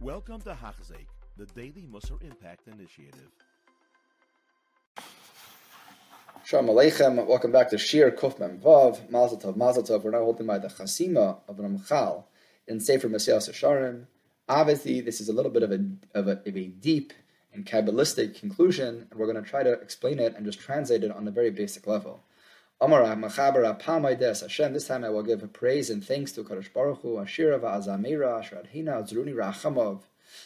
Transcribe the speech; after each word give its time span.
Welcome 0.00 0.40
to 0.42 0.50
Hachzik, 0.50 1.08
the 1.36 1.46
Daily 1.46 1.88
Musar 1.90 2.22
Impact 2.22 2.68
Initiative. 2.68 3.32
Shalom 6.44 6.66
Aleichem. 6.66 7.26
Welcome 7.26 7.50
back 7.50 7.68
to 7.70 7.78
Shir 7.78 8.12
Kuf 8.12 8.38
Mem 8.38 8.60
Vav. 8.60 9.10
Mazel 9.10 9.38
Tov, 9.38 9.56
Mazel 9.56 9.82
Tov. 9.82 10.04
We're 10.04 10.12
now 10.12 10.18
holding 10.18 10.46
by 10.46 10.58
the 10.58 10.68
Chasima 10.68 11.40
of 11.48 11.56
Ramchal 11.56 12.22
in 12.68 12.78
Sefer 12.78 13.08
Mesilas 13.08 13.50
Yesharim. 13.50 14.06
Obviously, 14.48 15.00
this 15.00 15.20
is 15.20 15.28
a 15.28 15.32
little 15.32 15.50
bit 15.50 15.64
of 15.64 15.72
a, 15.72 15.84
of 16.14 16.28
a, 16.28 16.40
of 16.46 16.56
a 16.56 16.66
deep 16.68 17.12
and 17.52 17.66
Kabbalistic 17.66 18.38
conclusion, 18.38 19.08
and 19.10 19.18
we're 19.18 19.26
going 19.26 19.42
to 19.42 19.50
try 19.50 19.64
to 19.64 19.72
explain 19.72 20.20
it 20.20 20.36
and 20.36 20.46
just 20.46 20.60
translate 20.60 21.02
it 21.02 21.10
on 21.10 21.26
a 21.26 21.32
very 21.32 21.50
basic 21.50 21.88
level. 21.88 22.22
Hashem. 22.80 24.72
This 24.72 24.86
time 24.86 25.04
I 25.04 25.08
will 25.08 25.24
give 25.24 25.52
praise 25.52 25.90
and 25.90 26.04
thanks 26.04 26.30
to 26.32 26.44
Kadosh 26.44 26.72
Baruch 26.72 27.00
Hu. 27.00 27.16
Ashira 27.16 27.58
va'azamira 27.58 28.38
asher 28.38 28.62
adhina 28.64 29.02
zruni 29.02 29.34
rachamov. 29.34 30.02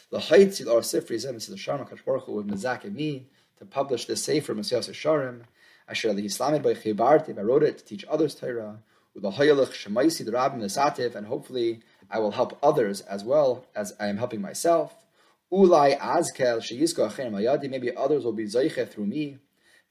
L'haitzil 0.09 0.65
or 0.65 0.79
sifri 0.81 1.19
zem. 1.19 1.35
This 1.35 1.47
is 1.47 1.49
the 1.49 1.57
Sharm 1.57 1.87
Kadosh 1.87 2.03
Baruch 2.03 2.23
Hu 2.23 2.31
with 2.31 2.47
mezak 2.47 2.91
me 2.91 3.27
to 3.59 3.65
publish 3.65 4.05
this 4.05 4.23
sefer 4.23 4.55
Mesilas 4.55 4.89
Yesharim. 4.89 5.41
Asher 5.87 6.11
the 6.15 6.25
Islamid 6.25 6.63
by 6.63 6.73
Chibarti. 6.73 7.37
I 7.37 7.41
wrote 7.43 7.61
it 7.61 7.77
to 7.77 7.85
teach 7.85 8.03
others 8.09 8.33
Torah. 8.33 8.79
With 9.13 9.21
the 9.21 9.29
Hayalich 9.29 9.69
Shemaisi 9.69 10.25
the 10.25 10.31
Rabbim 10.31 10.57
Nesativ, 10.57 11.13
and 11.13 11.27
hopefully 11.27 11.83
I 12.09 12.17
will 12.17 12.31
help 12.31 12.57
others 12.63 13.01
as 13.01 13.23
well 13.23 13.67
as 13.75 13.93
I 13.99 14.07
am 14.07 14.17
helping 14.17 14.41
myself. 14.41 14.95
Ulai 15.51 15.99
Azkel 15.99 16.57
Sheyizko 16.57 17.11
Achein 17.11 17.31
Mayadi. 17.31 17.69
Maybe 17.69 17.95
others 17.95 18.25
will 18.25 18.33
be 18.33 18.45
Zeiche 18.45 18.89
through 18.89 19.05
me. 19.05 19.37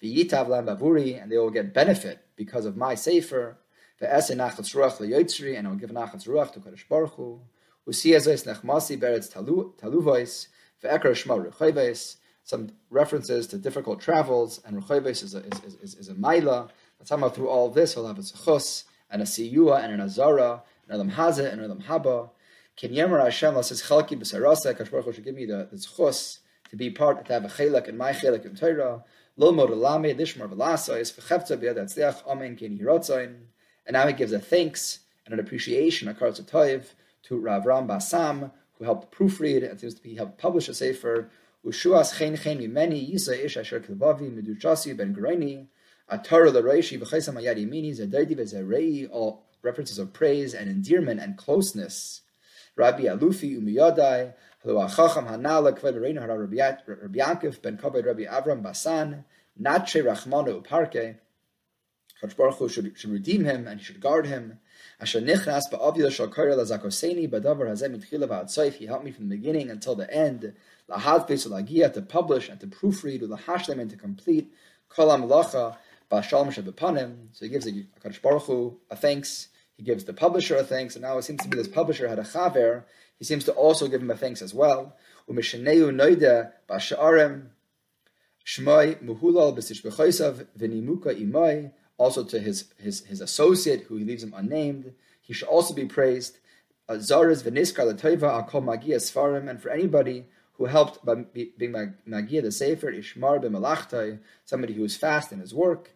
And 0.02 1.30
they 1.30 1.38
will 1.38 1.50
get 1.50 1.72
benefit 1.72 2.26
because 2.34 2.66
of 2.66 2.76
my 2.76 2.96
sefer. 2.96 3.56
And 4.00 4.10
I 4.10 4.16
will 4.16 4.20
give 4.20 5.90
nachatz 5.90 6.26
ruach 6.26 6.52
to 6.52 6.60
Kadosh 6.60 6.88
Baruch 6.88 7.12
Hu. 7.12 7.40
Usiyazos 7.88 8.44
nechmasi 8.44 8.98
beretz 8.98 9.32
taluvois, 9.32 10.48
ve'ekar 10.82 11.12
shma 11.12 11.50
rechayves. 11.50 12.16
Some 12.42 12.70
references 12.90 13.46
to 13.48 13.58
difficult 13.58 14.00
travels, 14.00 14.60
and 14.66 14.82
rechayves 14.82 15.22
is 15.22 15.36
a, 15.36 15.38
is, 15.38 15.74
is, 15.80 15.94
is 15.94 16.08
a 16.08 16.14
maila. 16.14 16.70
Through 17.04 17.48
all 17.48 17.70
this, 17.70 17.94
he'll 17.94 18.08
have 18.08 18.18
a 18.18 18.22
zechus, 18.22 18.84
and 19.08 19.22
a 19.22 19.24
siyua, 19.24 19.84
and 19.84 19.92
an 19.92 20.00
azara, 20.00 20.62
and 20.88 21.00
a 21.00 21.04
lamhaze, 21.04 21.52
and 21.52 21.60
a 21.60 21.68
lamhaba. 21.68 22.30
Ken 22.74 22.90
yemer 22.90 23.22
Hashem 23.22 23.62
says 23.62 23.82
chalki 23.82 24.18
b'sarasa, 24.18 24.74
Kadosh 24.76 24.90
Baruch 24.90 25.04
Hu 25.04 25.12
should 25.12 25.24
give 25.24 25.36
me 25.36 25.46
the, 25.46 25.68
the 25.70 25.78
to 26.70 26.76
be 26.76 26.90
part, 26.90 27.24
to 27.26 27.32
have 27.32 27.44
a 27.44 27.48
chelak 27.48 27.86
in 27.86 27.96
my 27.96 28.12
chelak 28.12 28.44
in 28.44 28.56
Torah. 28.56 29.04
And 29.38 29.56
now 33.94 34.06
he 34.06 34.12
gives 34.12 34.32
a 34.32 34.38
thanks 34.38 34.98
and 35.24 35.34
an 35.34 35.40
appreciation, 35.40 36.08
a 36.08 36.14
Karz 36.14 36.40
Toiv, 36.40 36.84
to 37.24 37.38
Rav 37.38 37.64
Ram 37.66 37.88
Basam, 37.88 38.50
who 38.74 38.84
helped 38.84 39.16
proofread 39.16 39.68
and 39.68 39.80
seems 39.80 39.94
to 39.94 40.02
be 40.02 40.14
helped 40.16 40.38
publish 40.38 40.68
a 40.68 40.74
sefer. 40.74 41.30
Ushuas 41.64 42.18
Chen 42.18 42.36
Chen 42.36 42.58
Mimeni, 42.58 43.10
Yisa 43.10 43.38
Ish 43.38 43.56
Asher 43.56 43.80
Kilbavi, 43.80 44.30
Meduchasi 44.30 44.96
Ben 44.96 45.14
Graini, 45.14 45.68
Atara 46.10 46.50
Lareishi, 46.52 46.98
Vechesam 47.00 47.34
Ayadi 47.34 47.66
Mini, 47.68 47.92
Zedaidi 47.92 48.36
Vezerei, 48.36 49.08
all 49.10 49.44
references 49.62 49.98
of 49.98 50.12
praise 50.12 50.52
and 50.54 50.68
endearment 50.68 51.20
and 51.20 51.36
closeness. 51.38 52.22
Rabbi 52.74 53.04
Alufi 53.04 53.56
Umiyadai, 53.58 54.34
Hello, 54.64 54.86
Achacham 54.86 55.26
Hanala 55.26 55.76
Kved 55.76 56.00
Reina 56.00 56.24
Rabbi 56.24 56.54
Yaakov 56.54 57.60
Ben 57.62 57.76
Kavod 57.76 58.06
Rabbi 58.06 58.22
Avram 58.26 58.62
Basan 58.62 59.24
Nache 59.60 60.04
Rachmanu 60.04 60.62
Uparke. 60.62 61.16
Kadosh 62.22 62.36
Baruch 62.36 62.54
Hu 62.54 62.68
should, 62.68 63.04
redeem 63.06 63.42
him 63.44 63.66
and 63.66 63.80
he 63.80 63.84
should 63.84 64.00
guard 64.00 64.24
him. 64.24 64.60
Asher 65.00 65.20
Nichnas 65.20 65.62
Ba'avila 65.72 66.12
Shal 66.12 66.28
Kaira 66.28 66.54
Lazakoseni 66.54 67.28
Badavar 67.28 67.72
Hazem 67.72 67.96
Mitchila 67.96 68.28
Va'atzayif. 68.28 68.74
He 68.74 68.86
helped 68.86 69.04
me 69.04 69.10
from 69.10 69.28
the 69.28 69.36
beginning 69.36 69.68
until 69.68 69.96
the 69.96 70.08
end. 70.14 70.52
Lahadfes 70.88 71.48
Lagia 71.48 71.92
to 71.92 72.00
publish 72.00 72.48
and 72.48 72.60
to 72.60 72.68
proofread, 72.68 73.22
Lahashlem 73.22 73.80
and 73.80 73.90
to 73.90 73.96
complete. 73.96 74.54
Kolam 74.88 75.26
Lacha 75.26 75.76
Ba'Shalom. 76.08 77.16
So 77.32 77.44
he 77.44 77.48
gives 77.48 77.64
the 77.64 77.86
Kadosh 78.00 78.22
Baruch 78.22 78.42
Hu 78.44 78.78
a 78.92 78.94
thanks. 78.94 79.48
He 79.76 79.82
gives 79.82 80.04
the 80.04 80.12
publisher 80.12 80.54
a 80.54 80.62
thanks, 80.62 80.94
and 80.94 81.02
now 81.02 81.18
it 81.18 81.24
seems 81.24 81.42
to 81.42 81.48
be 81.48 81.56
this 81.56 81.66
publisher 81.66 82.06
had 82.06 82.20
a 82.20 82.22
chaver 82.22 82.84
he 83.22 83.24
seems 83.24 83.44
to 83.44 83.52
also 83.52 83.86
give 83.86 84.02
him 84.02 84.10
a 84.10 84.16
thanks 84.16 84.42
as 84.42 84.52
well. 84.52 84.96
Also 85.28 85.42
to 92.24 92.40
his, 92.40 92.64
his, 92.78 93.04
his 93.04 93.20
associate, 93.20 93.82
who 93.82 93.96
he 93.96 94.04
leaves 94.04 94.24
him 94.24 94.34
unnamed, 94.36 94.92
he 95.20 95.32
should 95.32 95.46
also 95.46 95.72
be 95.72 95.84
praised. 95.84 96.38
And 96.88 97.06
for 97.06 97.30
anybody 99.70 100.26
who 100.54 100.64
helped 100.64 101.04
by 101.04 101.14
being 101.14 101.94
magia 102.04 102.42
the 102.42 102.50
sefer 102.50 102.90
ishmar 102.90 103.40
b'malachtai, 103.40 104.18
somebody 104.44 104.74
who 104.74 104.82
is 104.82 104.96
fast 104.96 105.30
in 105.30 105.38
his 105.38 105.54
work, 105.54 105.92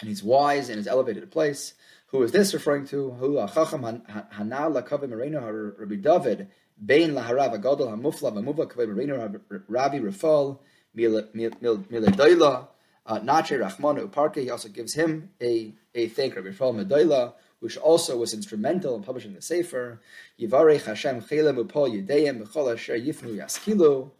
and 0.00 0.08
he's 0.08 0.22
wise 0.22 0.70
in 0.70 0.78
his 0.78 0.86
elevated 0.86 1.30
place. 1.30 1.74
Who 2.10 2.22
is 2.24 2.32
this 2.32 2.52
referring 2.52 2.86
to? 2.86 3.12
Who 3.12 3.34
Achacham 3.34 4.02
Hanal 4.32 4.82
Lakavim 4.82 5.10
Marino 5.10 5.72
Rabbi 5.78 5.94
David 5.94 6.48
Bein 6.84 7.12
Laharav 7.12 7.60
Agadol 7.60 7.88
Hamufla 7.88 8.32
Vamuva 8.32 8.66
Kavim 8.66 8.88
Marino 8.88 9.40
Rabbi 9.68 9.98
Rafal 10.00 10.58
Miledoila 10.96 12.66
uh, 13.06 13.20
Nache 13.20 13.56
Rachmanu 13.60 14.08
Uparke. 14.08 14.42
He 14.42 14.50
also 14.50 14.68
gives 14.68 14.94
him 14.94 15.30
a 15.40 15.72
a 15.94 16.08
thank 16.08 16.34
Rabbi 16.34 16.48
Rafal 16.48 16.84
Medoila, 16.84 17.34
which 17.60 17.76
also 17.76 18.16
was 18.16 18.34
instrumental 18.34 18.96
in 18.96 19.04
publishing 19.04 19.34
the 19.34 19.42
Sefer. 19.42 20.00
Yivarech 20.40 20.86
Hashem 20.86 21.20
Chelem 21.20 21.64
Upol 21.64 21.90
Yedeim 21.90 22.42
B'chol 22.42 22.74
Asher 22.74 22.98
Yifnu 22.98 23.36
Yaskilu. 23.36 24.10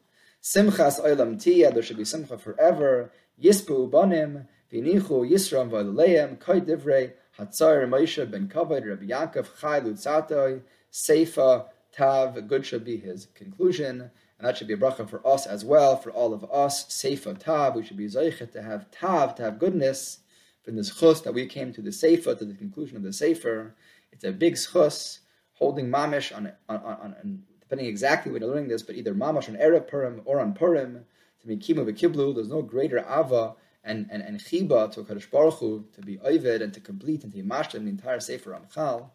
Simchas 0.40 1.04
Olam 1.04 1.42
Tia. 1.42 1.72
There 1.72 1.82
should 1.82 1.96
be 1.96 2.04
simcha 2.04 2.38
forever. 2.38 3.10
Yispu 3.42 3.90
Ubanim. 3.90 4.46
Vinichu 4.72 5.28
Yisram 5.28 5.70
V'Aleim 5.70 6.38
Koy 6.38 6.60
Divrei. 6.60 7.14
Hatzar 7.40 7.88
Moshe 7.88 8.30
ben 8.30 8.48
Kavod 8.48 8.86
Rabbi 8.86 9.06
Yaakov 9.06 9.58
Chai 9.58 9.80
Luzzatto 9.80 10.60
Seifa 10.92 11.64
Tav. 11.90 12.46
Good 12.46 12.66
should 12.66 12.84
be 12.84 12.98
his 12.98 13.28
conclusion, 13.34 14.10
and 14.38 14.46
that 14.46 14.58
should 14.58 14.68
be 14.68 14.74
a 14.74 14.76
bracha 14.76 15.08
for 15.08 15.26
us 15.26 15.46
as 15.46 15.64
well, 15.64 15.96
for 15.96 16.10
all 16.10 16.34
of 16.34 16.44
us. 16.52 16.84
Seifa 16.84 17.38
Tav. 17.38 17.76
We 17.76 17.84
should 17.84 17.96
be 17.96 18.06
zeichet 18.06 18.52
to 18.52 18.62
have 18.62 18.90
Tav, 18.90 19.36
to 19.36 19.42
have 19.42 19.58
goodness. 19.58 20.18
From 20.62 20.76
this 20.76 20.94
chus 20.94 21.22
that 21.22 21.32
we 21.32 21.46
came 21.46 21.72
to 21.72 21.80
the 21.80 21.88
Seifa, 21.88 22.38
to 22.38 22.44
the 22.44 22.52
conclusion 22.52 22.98
of 22.98 23.02
the 23.02 23.14
Sefer, 23.14 23.74
it's 24.12 24.24
a 24.24 24.30
big 24.30 24.58
chus 24.58 25.20
holding 25.54 25.88
mamish 25.88 26.36
on, 26.36 26.52
on, 26.68 26.76
on, 26.76 27.16
on 27.18 27.42
depending 27.60 27.86
exactly 27.86 28.30
when 28.30 28.42
you're 28.42 28.50
learning 28.50 28.68
this, 28.68 28.82
but 28.82 28.94
either 28.94 29.14
mamash 29.14 29.48
on 29.48 29.56
Erev 29.56 29.88
Purim 29.88 30.20
or 30.26 30.38
on 30.38 30.52
Purim, 30.52 31.06
to 31.40 31.46
be 31.46 31.56
kimu 31.56 31.90
v'kiblu, 31.90 32.34
there's 32.34 32.50
no 32.50 32.60
greater 32.60 32.98
ava 32.98 33.54
and, 33.84 34.08
and, 34.10 34.22
and 34.22 34.38
chiba 34.40 34.92
to 34.92 35.02
Kadosh 35.02 35.30
Baruch 35.30 35.54
Hu, 35.54 35.84
to 35.94 36.00
be 36.02 36.18
oived 36.18 36.62
and 36.62 36.72
to 36.74 36.80
complete 36.80 37.24
and 37.24 37.32
to 37.32 37.42
imashtem 37.42 37.84
the 37.84 37.90
entire 37.90 38.20
Sefer 38.20 38.50
Ramchal, 38.50 39.10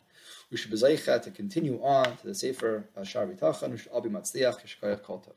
we 0.51 0.57
should 0.57 0.71
be 0.71 0.77
to 0.77 1.31
continue 1.33 1.81
on 1.83 2.17
to 2.17 2.27
the 2.27 2.35
Sefer 2.35 2.87
Shar 3.03 3.27
B'tachan, 3.27 3.71
we 3.71 3.77
should 3.77 3.91
all 3.91 4.01
be 4.01 4.09
matzliach, 4.09 4.61
yeshkayat 4.61 5.01
koltov. 5.01 5.33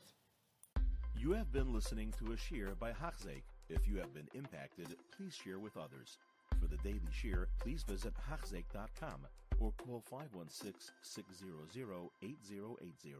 You 1.17 1.33
have 1.33 1.51
been 1.51 1.73
listening 1.73 2.13
to 2.19 2.31
a 2.31 2.37
shir 2.37 2.75
by 2.79 2.91
Hachzeik. 2.91 3.43
If 3.69 3.87
you 3.87 3.97
have 3.97 4.13
been 4.13 4.27
impacted, 4.33 4.87
please 5.15 5.35
share 5.35 5.59
with 5.59 5.75
others. 5.77 6.17
For 6.59 6.67
the 6.67 6.77
daily 6.77 7.01
shir, 7.11 7.47
please 7.59 7.83
visit 7.83 8.13
Hachzeik.com 8.31 9.27
or 9.59 9.73
call 9.73 10.01
516 10.09 10.93
600 11.01 12.09
8080. 12.23 13.15